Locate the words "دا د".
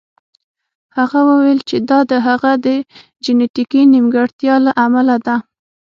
1.89-2.13